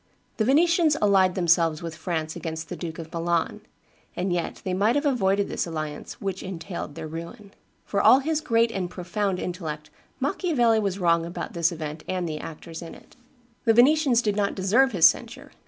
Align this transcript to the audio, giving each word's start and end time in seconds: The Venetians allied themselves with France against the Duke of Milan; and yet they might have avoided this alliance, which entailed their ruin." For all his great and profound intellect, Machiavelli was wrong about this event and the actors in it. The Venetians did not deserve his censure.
The 0.37 0.45
Venetians 0.45 0.97
allied 0.99 1.35
themselves 1.35 1.83
with 1.83 1.93
France 1.95 2.35
against 2.35 2.69
the 2.69 2.75
Duke 2.75 2.97
of 2.97 3.13
Milan; 3.13 3.61
and 4.15 4.33
yet 4.33 4.59
they 4.65 4.73
might 4.73 4.95
have 4.95 5.05
avoided 5.05 5.47
this 5.47 5.67
alliance, 5.67 6.19
which 6.19 6.41
entailed 6.41 6.95
their 6.95 7.07
ruin." 7.07 7.51
For 7.85 8.01
all 8.01 8.17
his 8.17 8.41
great 8.41 8.71
and 8.71 8.89
profound 8.89 9.37
intellect, 9.37 9.91
Machiavelli 10.19 10.79
was 10.79 10.97
wrong 10.97 11.23
about 11.23 11.53
this 11.53 11.71
event 11.71 12.03
and 12.07 12.27
the 12.27 12.39
actors 12.39 12.81
in 12.81 12.95
it. 12.95 13.15
The 13.65 13.75
Venetians 13.75 14.23
did 14.23 14.35
not 14.35 14.55
deserve 14.55 14.91
his 14.91 15.05
censure. 15.05 15.51